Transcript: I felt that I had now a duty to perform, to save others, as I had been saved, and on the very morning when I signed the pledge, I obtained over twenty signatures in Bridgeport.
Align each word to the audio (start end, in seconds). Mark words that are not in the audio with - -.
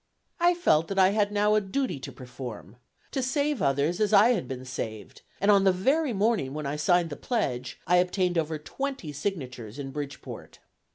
I 0.39 0.55
felt 0.55 0.87
that 0.87 0.97
I 0.97 1.09
had 1.09 1.31
now 1.31 1.53
a 1.53 1.61
duty 1.61 1.99
to 1.99 2.11
perform, 2.11 2.77
to 3.11 3.21
save 3.21 3.61
others, 3.61 3.99
as 3.99 4.13
I 4.13 4.29
had 4.29 4.47
been 4.47 4.65
saved, 4.65 5.21
and 5.39 5.51
on 5.51 5.63
the 5.63 5.71
very 5.71 6.11
morning 6.11 6.55
when 6.55 6.65
I 6.65 6.75
signed 6.75 7.11
the 7.11 7.15
pledge, 7.15 7.79
I 7.85 7.97
obtained 7.97 8.35
over 8.39 8.57
twenty 8.57 9.11
signatures 9.13 9.77
in 9.77 9.91
Bridgeport. 9.91 10.57